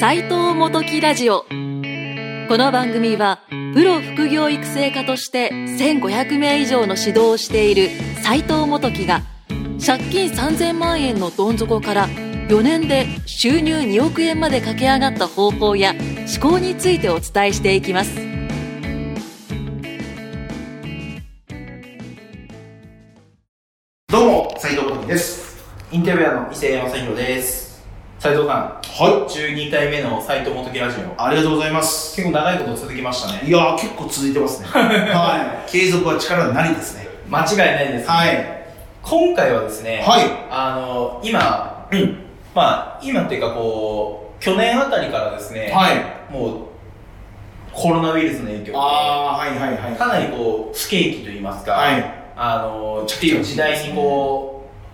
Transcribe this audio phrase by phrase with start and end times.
[0.00, 1.46] 斉藤元木ラジオこ
[2.56, 3.42] の番組は
[3.74, 7.90] プロ副業育成家として1500名以上の指導をしている
[8.22, 9.20] 斉藤元木が
[9.84, 18.16] 借金3000万円のどん底から4年で収入2億円まで駆け上がった方法や思考についてお伝えしていきます
[24.08, 25.62] どうも、斉藤元樹です。
[25.92, 27.69] インタビュアの伊勢正弘です。
[28.20, 31.00] 斉藤さん、は12回目の斉藤元木ラジオ。
[31.00, 31.04] い。
[31.16, 32.14] ありがとうございます。
[32.14, 33.48] 結構長いこと続きましたね。
[33.48, 34.68] いやー、結構続いてますね。
[34.68, 35.70] はい。
[35.70, 37.08] 継続は力なりですね。
[37.30, 38.04] 間違いないです、ね。
[38.06, 38.62] はい。
[39.00, 42.18] 今回はですね、はいあの、今、うん。
[42.54, 46.04] まあ、今っていうかこう、去年あたりからですね、はい。
[46.30, 46.52] もう、
[47.72, 49.96] コロナウイルスの影響で、はいはいはい。
[49.96, 52.04] かなりこう、不景気といいますか、はい。
[52.36, 54.49] あの、っていう時代にこう、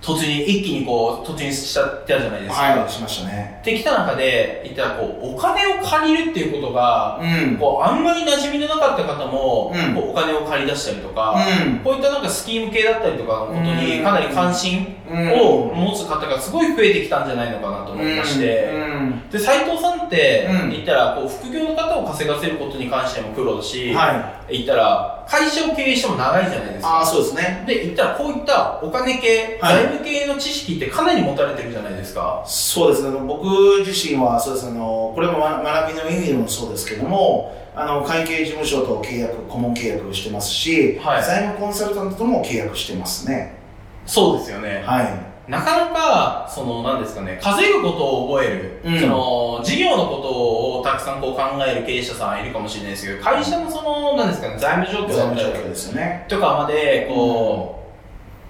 [0.06, 2.62] 突入、一気にこう、突入しちゃったじゃないですか。
[2.62, 3.59] はい、しましたね。
[3.60, 7.56] ってきた中で、言ったらこう、お金を借りるっていうことが、うん。
[7.56, 11.34] こう、あんまり馴染みのなかった方も、うんこうお金を借り出したりとか、
[11.67, 19.28] うんこういったなんかスキーム系だったりとかのことにうんかなり関心を持つ方がすごい増えてきたんじゃないのかなと思いまして、うん。
[19.28, 24.58] で、斉藤さんってうん言ったら、こう、副業の方を稼がせることに関してもプロだし、はい。
[24.58, 27.00] 言ったら、会社を経営しても長いじゃないですか。
[27.00, 27.64] あー、そうですね。
[27.66, 32.42] で、言ったら、こういったお金系、はい財務系の知識ってかなり持たれてるじゃないですか。
[32.47, 33.08] そうですね。
[33.08, 33.44] あの僕
[33.84, 34.67] 自身は、そうです。
[34.67, 43.56] あの、これもま学びの意味でもそうですけども、あの、会計事務所と契約、顧問契約をしてますし、はい財務コンサルタントとも契約してますね。
[44.06, 44.83] そうですよね。
[44.86, 45.25] はい。
[45.48, 50.28] なかなか、その、なんですかね、稼ぐことを覚える、うんその、事業のこと
[50.80, 56.27] をたくさんこう考える経営者さんいるかもしれないですけど、会社のその、なんですかね、財務状況財務状況ですよね。
[56.28, 57.84] とかまで、こ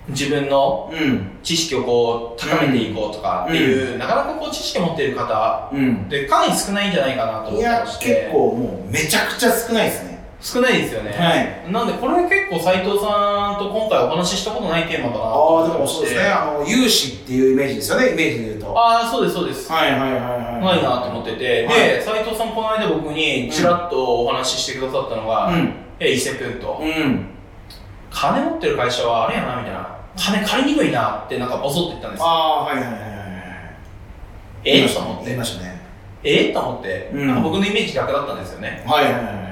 [0.08, 1.32] う、自分のうん。
[1.42, 6.04] 知識をこう、高めていこうとかっていう、なかなかこう、知識を持っている方うん。
[6.06, 8.06] ってかなり少ないんじゃないかなと思っていやま、して。
[8.06, 10.15] 結構もうめちゃくちゃ少ないですね。
[10.46, 11.10] 少ないですよね。
[11.10, 11.72] はい。
[11.72, 16.28] なんで、これ結構斉藤さんと今回お話ししたことないテーマだなとああ、でもそうですね。
[16.28, 18.78] あの、融資っていうイメージですよね、イメージで言うと。
[18.78, 19.72] ああ、そうです、そうです。
[19.72, 20.64] はいはいはいはい。
[20.64, 25.74] ないなと思ってて、はいで、斉藤さんこの間僕にちらっとお話ししてくださったのが、うん。
[25.98, 27.26] え、伊勢くんと、うん。
[28.12, 29.96] 金持ってる会社はあれやな、みたいな。
[30.16, 32.26] 金借りにくいなってなんかボソって言ったんですよ。
[32.26, 32.96] ああ、はいはいはい。
[34.62, 35.44] えー、と思って言いま。
[35.44, 35.80] したね。
[36.22, 38.84] えー、と思って、うん僕のイメージ逆だったんですよね。
[38.86, 39.45] はいはいはいはい。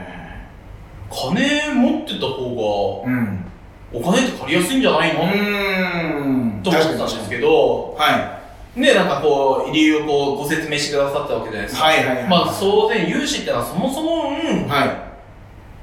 [1.10, 3.24] 金持ってた方うん。
[3.26, 3.44] が、
[3.92, 6.60] お金って借りやすいんじゃないの、うーん。
[6.62, 8.40] と思ってたんですけど、は
[8.76, 11.68] で、なんかこう、理由をこうご説明してくださったわけじゃないでい。
[11.68, 11.84] すか。
[11.86, 12.24] はいはいはい。
[12.24, 15.04] まあ、当然、融資ってのはそもそも、うん、は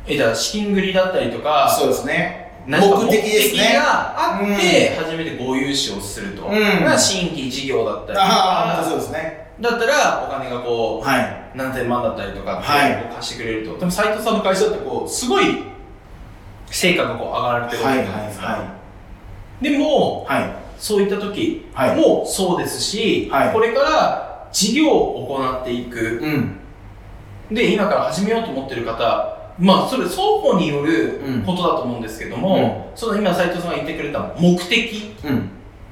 [0.07, 1.39] え、だ資金繰りだったりとい。
[1.41, 2.51] か、そうですね。
[2.67, 2.79] 目
[3.09, 3.75] 的ですね。
[3.75, 6.45] があって、初めて合融資をすると。
[6.47, 9.47] うんが新規事業だったりとああ、そうか、ですね。
[9.61, 11.40] だったらお金がこはい。
[11.53, 13.77] う、何千万だったりとかって貸してくれると。
[13.77, 15.45] でも斉藤さんの会社ってこう、すごい
[16.67, 18.45] 成果がこう上がられてるわはいはいけじゃないですか。
[18.47, 18.63] は
[19.61, 20.33] でも、い。
[20.33, 20.53] はい。
[20.77, 26.19] そういった時はいもそうですし、はいこれから事業を行っていく。
[26.21, 27.55] うん。
[27.55, 35.37] で、今から始めようと思ってる方、まあ、それ双方によるうんことだと思うんですけども、その今斉藤さんが言ってくれた目的うん。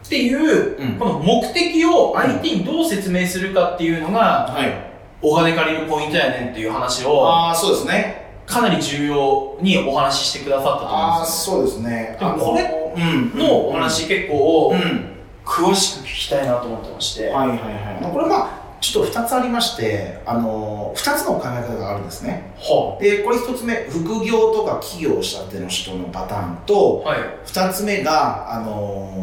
[0.06, 4.89] っていう、うんこの目的を相手にどう説明するかっていうのが、はい。
[5.22, 8.30] お金借りるポイントやねんっていう話を、ああ、そうですね。
[8.46, 12.18] かなり重要にお話ししてくださったと思ああ、うんですそうですね。
[12.20, 13.40] でもこれあのうん。
[13.40, 13.48] よ。
[13.48, 15.06] のお話結構、うん。
[15.46, 17.28] 詳しく聞きたいなと思ってまして。
[17.30, 18.12] はいはいはい。
[18.12, 18.50] これまあ、
[18.82, 22.54] ちょっと二つありまして、あの、二つの考え方があるんですね。
[22.58, 27.20] はで、これ一つ目、副業とか起業したての人のパターンと、はい。
[27.46, 29.14] 二つ目が、あの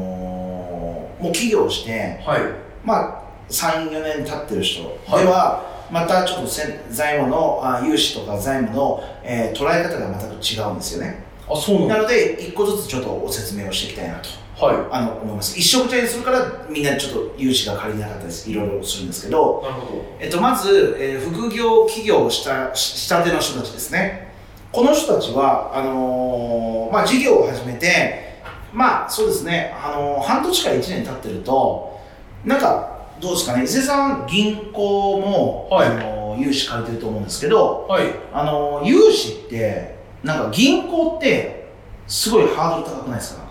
[1.21, 2.41] ーもう起業して、はい。
[2.85, 11.25] まあ、3、4年経ってる人ではいは、またちょっと財務の、あ融資とか財務の、えー捉え方が全く違うんですよね。
[11.49, 14.29] あ、そうなので、一個ずつちょっとご説明をしていきたいなと。
[14.59, 19.71] はあの思います一食茶にするからみんなちょっと融資が借りなかったですいろいろするんですけど、い。
[19.71, 20.05] なるほど。
[20.19, 24.33] えっと、まず、えー副業起業をしたししたての人たちですね
[24.73, 28.41] この人たちはあのーまあ、事業を始めて
[28.73, 32.01] まあそうですね、あのー半年から1年経ってると
[32.45, 33.65] なんかどうですかね？
[33.65, 38.09] 伊勢さん銀行も、はいあのー融資借りてると思うんですけど、はい。
[38.33, 41.69] あのー融資ってなんか銀行って
[42.07, 43.47] すごいハードル高くないですか？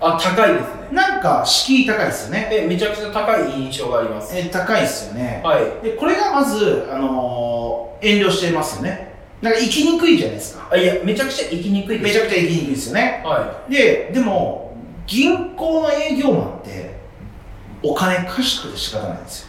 [0.00, 0.68] あ、高いですね。
[0.92, 2.48] なんか敷居高いですよね。
[2.52, 4.36] え、めちゃくちゃ高い印象があります。
[4.36, 5.42] えー高いですよね。
[5.44, 5.84] はい。
[5.84, 9.08] で、これがまず、あのー遠慮してますよね。
[9.42, 10.68] なんか生きにくいじゃないですか。
[10.70, 12.14] あ、いや、めちゃくちゃ生きにくいです。
[12.16, 13.22] めちゃくちゃ生きにくいですよね。
[13.24, 14.76] はで、でも、
[15.06, 16.87] 銀行の営業マンって、
[17.82, 19.48] お金貸しくて仕方ないんですよ。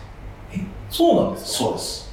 [0.56, 0.60] い。
[0.90, 1.50] そうなんですか？
[1.66, 2.10] そうです。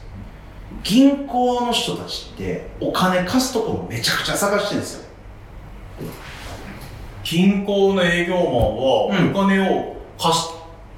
[0.83, 5.05] 銀行の人たちってお金貸すところめちゃくちゃ探してるんですよ
[7.25, 8.51] 銀行の営業マンは
[9.07, 10.49] おうん金を貸し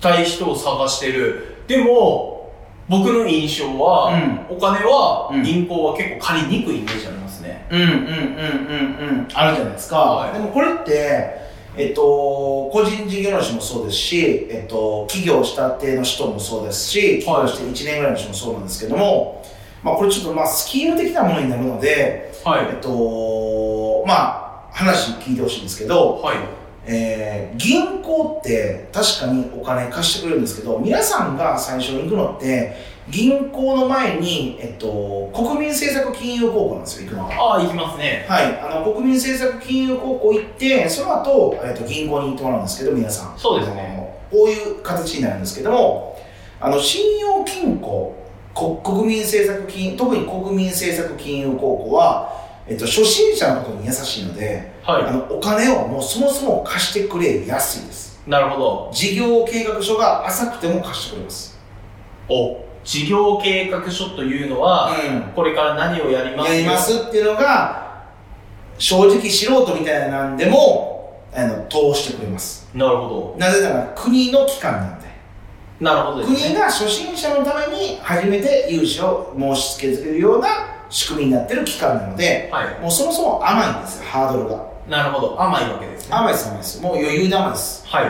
[0.00, 1.56] たい人を探してる。
[1.66, 2.52] でも、
[2.88, 4.12] 僕の印象は、
[4.48, 7.66] うお金はうん銀行は結構借りにくいイメージありますね。
[7.70, 11.47] うんうんうんうんうんあるじゃないですか、はいでもこれって
[11.78, 19.44] えっと個人事業主もそうですし、えっと、企業したての人もそうですし起業して1年ぐらいの人もそうなんですけども、
[19.82, 22.66] まあこれちょっとまあスキーム的なものになるのではい。
[22.66, 26.57] えっとまあ話聞いてほしいんですけど、はい。
[26.88, 32.74] えー銀行って確かにお金貸してくれるんですけど皆さんが最初に行くのって
[33.10, 37.34] 銀行の前に、えっと、国民政策金融高校なんですよ行くのが。
[37.34, 38.26] ああ、行きますね。
[38.28, 44.08] はい、あの国民政策金融高校行ってその後、えっと銀行に行ってもらうんですけど皆さんそうですね。
[44.30, 46.18] こういう形になるんですけども
[46.60, 48.14] あの信用金庫
[48.52, 58.30] こ国民政策金特に国民政策金融高校は、えっと、初心者のことに優しいので、あはのお金をもうそもそも貸してくれやすいですい。
[58.30, 58.90] なるほど。
[58.92, 61.58] 事業計画書が浅くても貸してくれます
[62.28, 66.52] お、事業計画書というのは、うこれから何をやります？
[66.52, 68.04] やりますっていうのが
[68.78, 75.06] 正直素人みたいなんでもあの通してくれますなるほなぜなら国の機関なんで
[75.80, 75.84] ど。
[75.84, 76.38] なるほどですね。
[76.48, 82.80] 国が初心者のために初めて融資を申し付けるような仕組みになってる機関なのではい。
[82.80, 85.42] もうそもそも甘いんですよハードルがなるほど。
[85.42, 86.14] 甘いわけですね。
[86.16, 88.04] 甘いです甘いですもう余裕で甘いですはい。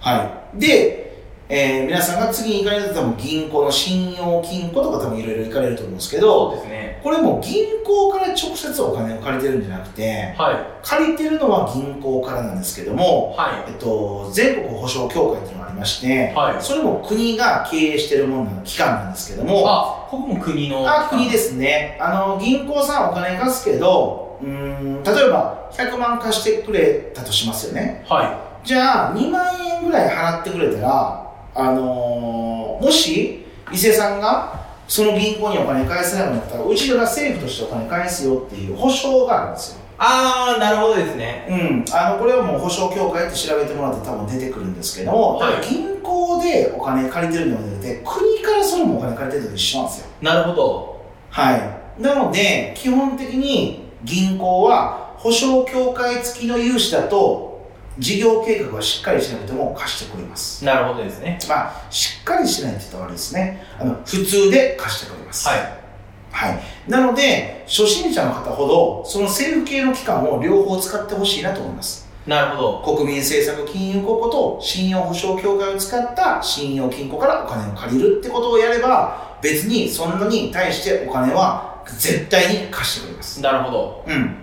[0.00, 0.22] は
[0.54, 1.09] いで、
[1.52, 7.00] えー皆さんが次に行かれると多分銀行の信用金庫とか多分いろいろ行かれると思うんですけそどうですね。
[7.02, 13.40] これも銀行から直接お金を借りてるんじゃなくては借りてるのは銀行からなんですけどもい。
[13.40, 20.84] はえっと、全国保証協会っていうのがありまして、はいそれも国が経営してるものの機関なんですけども、あ、ここも国の。
[20.86, 21.98] あ国ですね。
[22.00, 28.04] あの、銀行さんお金貸すけど、うーん、例えば100万貸してくれたとしますよね。
[28.08, 39.78] はじゃあ、2万円ぐらい払ってくれたら、あのーもし、伊勢さんが、その銀行にお金返せなくなったら、うちらが政府としてお金返すよっていう保証があるんですよ。
[39.78, 39.80] い。
[39.98, 41.46] あー、なるほどですね。
[41.48, 51.04] うん、あのこれはもう保証協会って調べてもらって多分出てくるんですけども、はい銀行でお金借りてるのではなくて国からそれもお金借りてるのと一緒なんですよなるほど。
[51.28, 57.49] はいなので基本的に銀行は保証協会付きの融資だと
[57.98, 61.38] 事業計画はしっかりしなくても貸してくれますなるほどですね。
[61.48, 65.80] まあしっかりしないって言ったら悪いですねあの普通で貸してくれますはい。
[66.32, 72.96] はい、なので初心者の方ほどその政府系の機関を両方使ってほしいなと思いますなるほど。
[72.96, 84.04] 国民政策金融高校と信用保証協会を使った信用金庫からお金を借りるってことをやれば別にそんなに対してお金は絶対に貸してくれますなるほど。
[84.06, 84.36] うん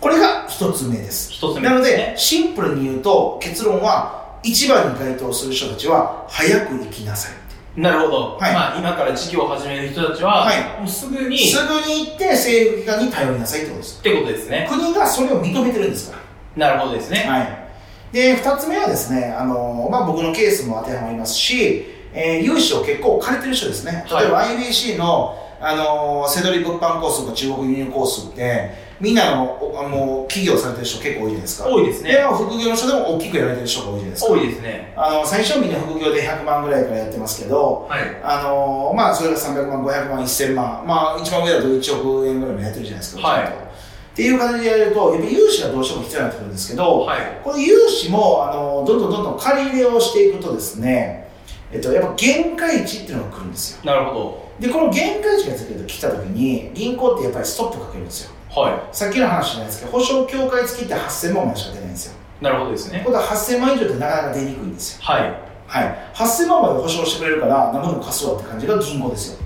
[0.00, 1.32] これが一つ目です。
[1.32, 7.80] 一つ目なのでシンプルに言うと結論は一番に該当する人たちは早く行きなさいって。
[7.80, 8.36] なるほど。
[8.38, 8.52] はい。
[8.52, 10.80] まあ、今から事業を始める人たちは、はい。
[10.80, 14.00] もうすぐに、すぐに行って政府機関に頼りなさいってことです。
[14.00, 14.68] ってことですね。
[14.68, 16.16] 国がそれを認めてるんですか
[16.56, 16.68] ら。
[16.68, 17.24] なるほどですね。
[17.28, 17.68] はい、
[18.12, 32.12] で2つ目はですね、あのまあ、僕のケースも当てはまりますし、えー融資を結構借りてる人ですねはい例えば IBC の、あのセドリ物販コースとか中国輸入コースってみんなのおあの起業されてる人結構多いじゃないですか多いですね。
[32.12, 34.92] でも副業の人でも大きくやられてる人が多いじゃないですか多いですね。
[34.96, 38.02] あの最初みんな副業で100万ぐらいからやってますけどはい。
[38.22, 47.20] あのまあそれが300万500万1000万まあ一番上だと1億円ぐらいもやってるじゃないですかはいっていう感じでやるとやっぱ融資がどうしても必要になってくるんですけど、はい。
[47.44, 51.27] この融資もあのどんどんどんどん借り入れをしていくとですね、
[51.70, 53.84] えっと、やっぱ限界値っていうのが来るんですよ。
[53.84, 58.32] なるほでこの限界値が来た時に銀行ってやっぱりストップかけるんですよ。
[58.54, 58.60] ど。
[58.62, 62.14] はさっきの話じゃないですけど保証協会付きって8000万までしか出ないんですよ。
[62.40, 62.44] い。
[62.44, 63.02] なるほどですね。
[63.04, 65.02] これは8000万以上ってなかなか出にくいんですよ。
[65.02, 65.48] はい。
[65.66, 65.98] はい。
[66.14, 69.38] 8000万まで保証してくれるから何分も貸すわって感じが銀行ですよ。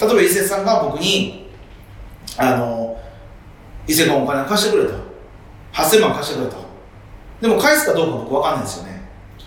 [0.00, 1.50] 例えば伊勢さんが僕に
[2.38, 2.98] あの
[3.86, 4.94] 伊勢君お金貸してくれと。
[5.72, 6.66] 8000万貸してくれと。
[7.40, 8.95] でも返すかどうか僕分かんないですよね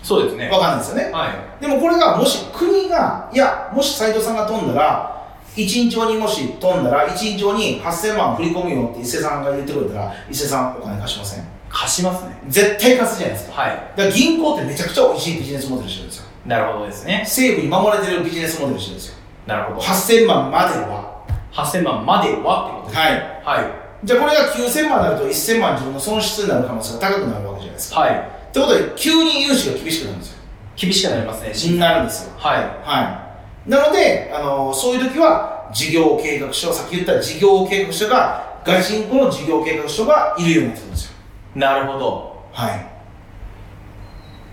[0.02, 0.48] そうですね。
[0.48, 1.62] 分かんないですよねはい。
[1.62, 5.16] でもこれがもし国がいやもし斉藤さんが飛んだら
[5.56, 11.44] 1日後にもし飛んだら1日後に8000万振り込むよって伊勢さんが言ってくれたら伊勢さんお金貸しません？
[11.68, 12.36] 貸しますね。
[12.48, 13.70] 絶対貸すじゃないですかはい。
[13.70, 17.20] だから銀行ってめちゃくちゃ美味しいビジネスモデルしてるんですよなるほどですね。
[17.24, 19.16] 政府に守られてるビジネスモデルしてるんですよ
[19.46, 19.80] なるほど。
[19.80, 23.02] 8000万までは8000万まではってことですね。
[23.44, 23.72] はいはい。
[24.02, 28.30] じゃあこれが9000万になると1000万自分の損失になる可能性が高くなるわけじゃないですかはい。
[28.50, 30.40] ってことで急に融資が厳しくなるんですよ
[30.76, 31.72] 厳しくなりますね。
[31.72, 32.64] になるんですよはい。
[32.82, 33.26] は
[33.66, 33.70] い。
[33.70, 41.12] なので、あのそういう時は事業計画書、さっき言った事業計画書が、ガチンコの事業計画書がいるようになってくるんですよ。
[41.54, 42.46] なるほど。
[42.52, 42.70] は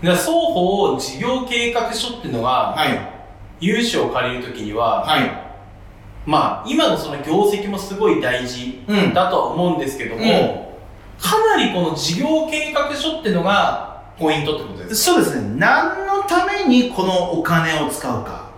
[0.02, 0.06] い。
[0.06, 3.18] で双方事業計画書っていうのが、はい。
[3.60, 5.48] 融資を借りるときには、はい。
[6.26, 10.67] まあ、今のその業績もすごい大事うんだとは思うんですけども、うん
[11.20, 15.54] かなりこの事業計画書っていうのがポイントってことですそうですね。
[15.56, 18.48] 何のためにこのお金を使うか。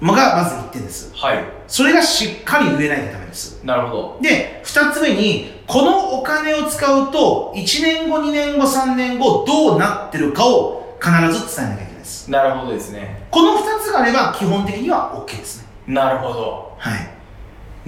[0.00, 1.12] がまず1点です。
[1.12, 1.44] かはい。
[1.66, 3.64] それがしっかり言えないとダメです。
[3.64, 4.18] なるほど。
[4.22, 12.30] で、2つ目に、このお金を使うと、1年後、2年後、3年後、どうなってるかを必ず伝えなきゃいけないです。
[12.30, 13.26] なるほどですね。
[13.30, 15.68] この2つがあれば、基本的には OK ですね。
[15.86, 16.76] なるほど。
[16.78, 17.17] はい。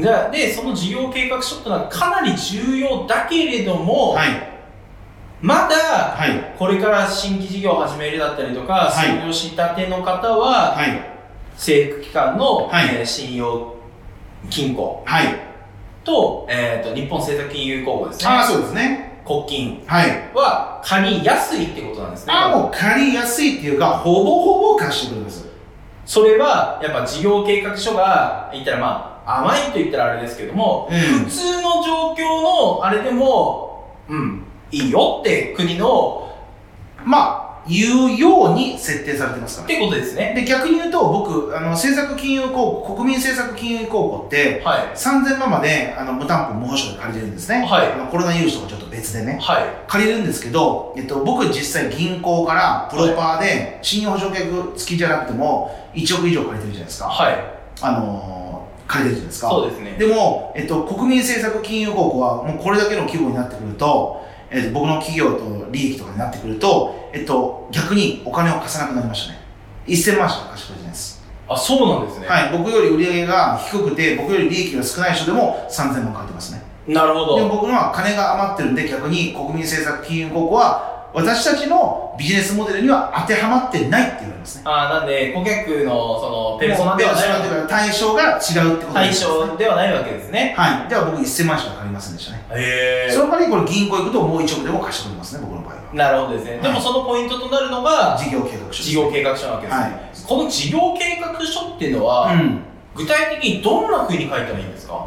[0.01, 4.51] じゃあ、で、その事業計画書っていうのはかなり重要だけれども、はい。
[5.43, 6.55] まだ、はい。
[6.59, 11.11] これから新規事業を始めるだったりとか、はい創業したての方は、はい。
[11.55, 13.75] 政府機関の、はいえー信用
[14.49, 15.27] 金庫はい。
[16.05, 18.29] と、えっ、と、日本政策金融公庫ですね。
[18.29, 19.23] ああ、そうですね。
[19.27, 19.83] 国金
[20.35, 22.33] は借りやすいってことなんですね。
[22.33, 25.47] ああ、もう借りやすいっていうか、ほぼほぼ貸してくれます。
[26.07, 36.33] それは、やっぱ事業計画書が、言ったらまあ、甘いと言ったらあれですけども、うん普通の状況のあれでも、うん、いいよって国の、
[37.05, 39.65] まあ、言うように設定されてますから。
[39.67, 40.33] ってことですね。
[40.35, 44.81] で、逆に言うと、僕、あの、政策金融公庫、国民政策金融公庫って、はい。
[44.95, 47.65] 3000万まで、あの、無担保無保証で借りてるんですね。
[47.65, 49.39] はいあのコロナ融資とかちょっと別でね。
[49.41, 49.65] はい。
[49.87, 57.09] 借りるんですけど、えっと、僕実際銀行からプロパーで、信用保証客付きじゃなくても、1億以上借りてるじゃないですか。
[57.09, 57.61] はい。
[57.83, 58.50] あのー、
[58.91, 59.49] 借りてるじゃないですか。
[59.49, 59.97] そうですね。
[59.97, 69.39] でも、えっと、国民政策金融公庫は、もうこれだけの規模になってくると、えっと、僕の企業と利益とかになってくると、えっと、逆にお金を貸さなくなりましたね。
[69.87, 71.23] 1000万しか貸してくれてないです。
[71.49, 72.27] あ、そうなんですね。
[72.27, 72.59] はい。
[72.59, 76.63] 僕より売り上げが低くて、僕より利益が少ない人でも3000万借りてますね。
[76.89, 77.37] なるほど。
[77.37, 84.63] でも僕のは金が余ってるんで、逆に国民政策金融公庫は、私たちのビジネスモデルには当てはまってないって言われますね。
[84.67, 87.23] あなんで、顧客の、その、ペルソナではない
[87.69, 90.55] 対象が違うってこと対です、象ではないわけですね。
[90.57, 90.89] はい。
[90.89, 92.45] では僕1000万しか借りませんでしたね。
[92.57, 95.81] へその代わりこれ銀行行くともう1億でも貸してくれますね、僕の場合は。
[95.93, 96.59] なるほどですね。
[96.59, 98.83] でもそのポイントとなるのが、事業計画書。
[98.83, 99.83] 事業計画書なわけですね。
[99.85, 102.63] はいこの事業計画書っていうのは、うん。
[102.95, 105.07] 具体的にどんな風に書いたらいいんですか？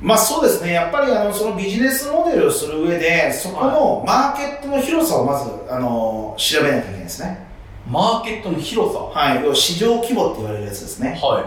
[0.00, 7.43] まあそうですね、やっぱりあのそのビジネスモデルをする上で、そこのマーケットの広さをまずあの調べなきゃいけないですね。
[7.86, 9.00] マーケットの広さ。
[9.00, 11.18] はい、要は市場規模って言われるやつですね。
[11.22, 11.44] は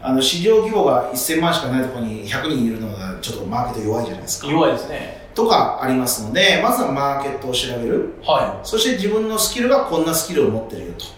[0.00, 4.48] あの市場規模が1000万しかないところに100人いるのがちょっとマーケット弱いじゃないですか。
[4.48, 4.50] い。
[4.50, 5.28] 弱いですね。
[5.34, 8.14] とかありますので、まずはマーケットを調べる。
[8.22, 11.04] はそして自分のスキルがこんなスキルを持ってるよと。
[11.04, 11.08] い。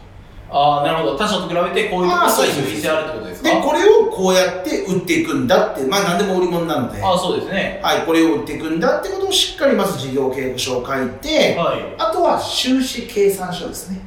[0.49, 1.19] ああ、なるほど。
[1.19, 3.51] 他社と比べてこういうところがあるってことですか？
[3.51, 7.03] で、これをこうやって売っていくんだって、まあ何でも売り物なので。
[7.03, 7.81] ああ、そうですね。
[7.83, 11.81] はい、これを売っていくんだってことをしっかりまず事業計画書を書いて、はい。
[11.99, 14.01] あとは収支計算書ですね。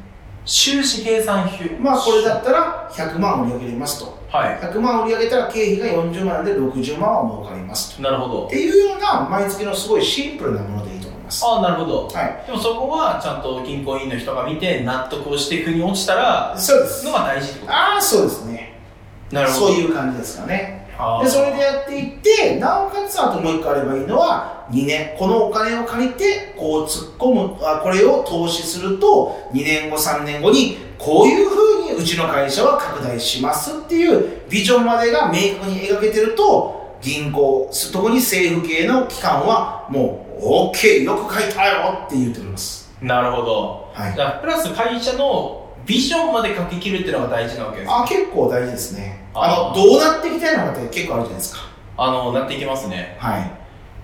[0.45, 1.69] 収支計算表。
[1.79, 4.19] まあこれだったら100万売り上げれますと。
[4.29, 8.01] は100万売り上げたら経費が40万なので60万は儲かりますと。
[8.01, 8.03] い。
[8.03, 8.49] なるほどっ。
[8.49, 11.45] ていうような毎月のすごいシンプルなものでいいと思います。
[11.45, 12.07] ああ、なるほど。
[12.07, 12.43] はい。
[12.45, 17.13] でもそこはちゃんと銀行員の人が見て納得をして腑に落ちたら、そうですの。
[17.13, 18.79] が大事ってことああ、そうですね。
[19.31, 19.67] なるほど。
[19.67, 20.88] そういう感じですかね。
[21.23, 42.91] で、それでやっていって、なおかつあともう一個あればいいのは、2年、このお金を借りて、こう突っ込む、あこれを投資すると、2年後、3年後に、こういうふうにうちの会社は拡大しますっていうビジョンまでが明確に描けてると、銀行、特に政府系の機関は、もう、OK、よく書いたよって言っております。
[43.01, 43.89] なるほど。
[43.93, 44.11] はい。
[44.11, 47.91] だからプラス会社のビジョンまで書き切るっていうのが大事なわけです。
[47.91, 49.18] あ、結構大事ですね。
[49.33, 51.61] ああの、どうなっていきたいのかって結構あるじゃないですか。
[51.97, 53.17] あの、なっていきますね。
[53.19, 53.51] はい。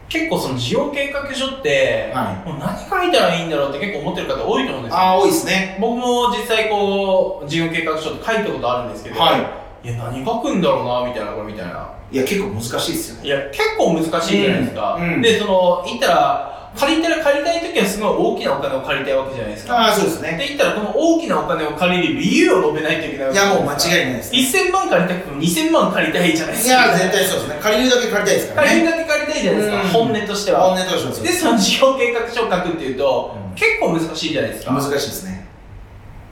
[0.07, 4.97] 結構その事業計画書って、はいもう何書いたらいいんだろうって結構思ってる方多いと思うんですよ。
[4.97, 5.77] ああ、多いですね。
[5.81, 9.37] 僕も実際こう、事業計画書って書いたことあるんですけど、は
[9.83, 9.87] い。
[9.87, 11.89] いや、何書くんだろうな、みたいな、これみたいな。
[12.11, 13.27] いや、結構難しいですよね。
[13.27, 14.95] いや、結構難しいじゃないですか。
[14.99, 19.77] うんうんで、その、言ったら、借りたら借りたい時はすごい大きなお金を借りたいわけじゃないですか。
[19.77, 20.37] ああ、そうですね。
[20.37, 24.39] で、言ったらこの大きなお金を借りる理由を述べないといけないわいや、けじゃないもう間違いないです、ね。
[24.69, 26.85] 1000万借りたくても2000万借りたいじゃないですか。
[26.85, 27.59] いや、絶対そうですね。
[27.61, 28.67] 借りるだけ借りたいですからね。
[28.67, 30.73] 借りるだけ借りたいじゃないですか、うん本音として本は。
[30.73, 31.41] 音としてはそうで、です。
[31.41, 34.73] その事業計画書を書くっていうと、うん結構難しいじゃないですか。
[34.73, 35.47] 難しいですね。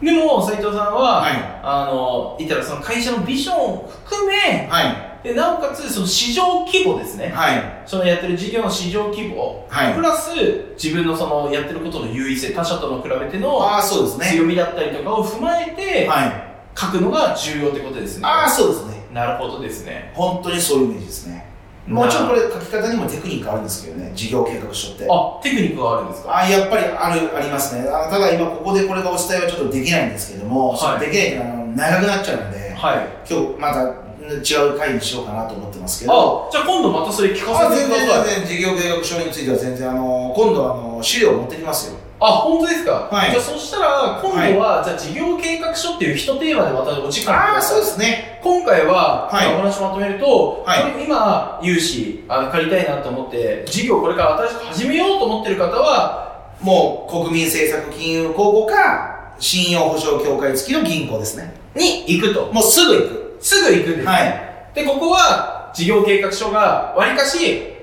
[0.02, 5.13] でも、斉藤さんは、はいあの、言ったらその会社のビジョンを含め、はい。
[5.24, 7.30] でなおかつその市場規模ですね。
[7.30, 7.84] はい。
[7.86, 9.96] そのやってる事業の市場規模、はい。
[9.96, 10.32] プラス
[10.76, 14.38] 自分のそのやってることの優位性、他社との比べてのああ、そうですね。
[14.38, 16.80] 強みだったりとかを踏まえて、はい。
[16.80, 18.26] 書くのが重要ってことですね。
[18.26, 19.06] ああそうですね。
[19.14, 20.12] なるほどですね。
[20.16, 21.46] 本当にそういうイメージですね。
[21.88, 24.12] もちろんこれ書き方にもテクニックあるんですけどね。
[24.16, 25.06] 事業計画書って。
[25.10, 26.38] あテクニックがあるんですか？
[26.38, 27.88] あやっぱりあるありますね。
[27.90, 31.00] あただ今ここでこれがお伝えはちょっとできないんですけども、はい。
[31.00, 33.08] できないかあの長くなっちゃうので、はい。
[33.30, 36.48] 今日また違う回にしようかなと思ってますけど。
[36.50, 38.40] あじゃあ今度またそれ聞かせてください。
[38.40, 41.98] 全然事業計画書については全然あの今度あの資料持ってきますよ。
[42.20, 43.32] あ本当ですか、はい。
[43.32, 48.40] じゃあそしたら今度は、じゃあ事業計画書っていう一テーマでまたお時間ああそうですね。
[48.42, 49.54] 今回は、はい。
[49.54, 51.04] お話まとめると、はい。
[51.04, 61.54] 今、融資あの借りたいなと思って、事業これから新しく始めようと思ってる方は、もう国民政策金融公庫か信用保証協会付きの銀行ですね。
[61.76, 62.54] に行くと。
[62.54, 64.08] もうすぐ行くすぐ行くんです。
[64.08, 64.52] はい。
[64.74, 67.74] で、ここは、事業計画書が、わりかし、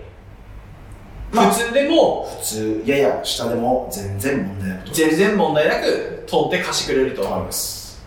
[1.32, 7.22] まあ普通でも、普通やや下でも全然問題ないと全然問題なく通って貸してくれると。
[7.22, 8.02] 思います。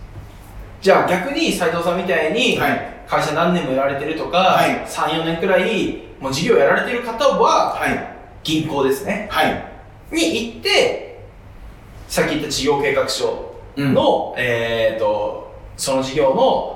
[0.81, 2.93] じゃあ逆に斉藤さんみたいに、はい。
[3.07, 4.71] 会社何年もやられてるとか、はい。
[4.87, 8.13] 3、4年くらい、もう事業やられてる方は、はい。
[8.43, 9.27] 銀行ですね。
[9.31, 9.63] はい。
[10.11, 11.23] に行って、
[12.07, 13.93] さっき言った事業計画書うん。
[13.93, 16.72] の、えっ、と、その事業の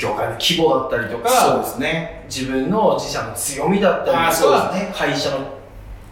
[0.00, 2.24] 業界の規模だったりとそうか、ですね。
[2.26, 5.38] 自分の自社の強みだったりとか、ね会社の、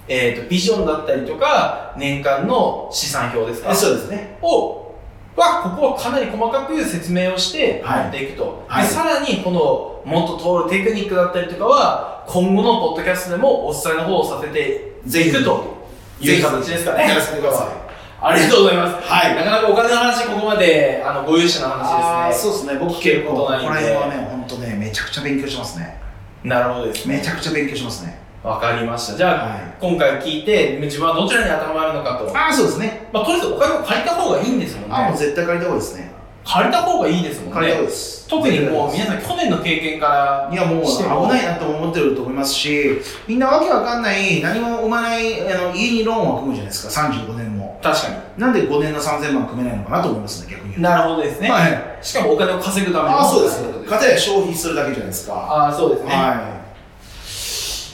[0.06, 3.74] えー、とビジョンだったりとか、年間の資産表ですか？
[3.74, 4.38] そうですね。
[4.42, 4.94] を、
[5.36, 8.02] は、ここはかなり細かく説明をしてはい。
[8.04, 8.64] 持っていくと。
[8.68, 8.86] はい。
[8.86, 15.78] でさらに、この、もっと通るテクニックだったりとかは、今後のポッドキャストでもお伝えの方をさせていくと
[16.20, 17.08] いう形ですかね。
[17.08, 17.87] やらせてください
[18.20, 19.08] ありがとうございます。
[19.08, 22.50] はいなかなかお金の話、ここまで、あの、ご融資のあ話ですね。
[22.50, 26.00] ーそうですね僕聞けることないんでこの辺はね本当ねめちゃくちゃ勉強しますね
[26.42, 27.16] なるほどですね。
[27.16, 29.16] めちゃくちゃ勉強しますねわかりました。
[29.16, 32.36] じゃあ、はい今回聞いて、自分はどちらに当てはまるのかと。
[32.36, 34.96] ああそうですねまあ、とりあえずお金を借りた方がいいんですもんね。
[34.96, 36.10] あもう絶対借りた方がいいですね
[36.44, 37.52] 借りた方がいいですもんね。
[37.54, 50.82] 借りた方がいいです特にもう皆さん去年の経験からいやもう危ないなと思ってると思いますしみんなわけわかんない何も生まないあの家にローンを組むじゃないですか35年も確かなんで5年の3000万組めないのかなと思いますね逆に。
[50.82, 51.98] なるほどですね、はい。
[52.02, 53.16] しかもお金を稼ぐための。
[53.16, 53.62] ああそうです。
[53.84, 55.34] かたや消費するだけじゃないですか。
[55.34, 56.58] ああそうですね、は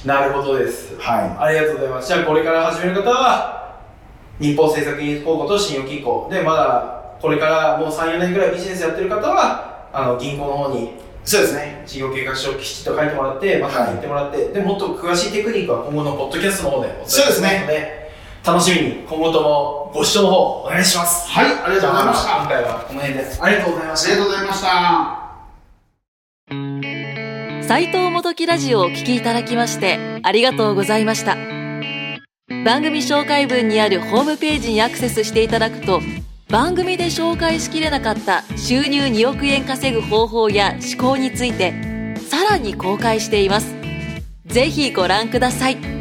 [0.05, 0.95] なるほどです。
[0.95, 0.97] い。
[0.97, 2.09] はありがとうございます。
[2.09, 3.81] じゃあこれから始める方は
[4.41, 10.91] 日本政策金融公庫と信用金庫でまだこれからもう34年ぐらいビジネスやってる方はあの銀行の方にい
[11.25, 11.83] そうですね。
[11.87, 18.04] 事業計画書をきちっと書いてもらってまた言ってもらって、でもっと詳しいテクニックは今後のポッドキャストの方でお伝えすので
[18.45, 21.31] 楽しみに今後ともご視聴の方お願いします。
[21.31, 21.47] はい。
[21.47, 23.25] ありがとうございましじゃあ今た回はこの辺で。
[23.41, 24.11] ありがとうございました。
[24.11, 24.63] ありがとうございまし
[27.63, 27.67] た。
[27.67, 31.37] 斉藤元木ラジオをお聞きいただきましてありがとうございました。
[32.67, 36.03] 番組紹介文にあるホームページにアクセスしていただくと
[36.51, 41.73] 番組で紹介しきれなかった収入2億円稼ぐ方法や思考について
[42.29, 43.75] さらに公開しています。
[44.45, 45.94] ぜひご覧ください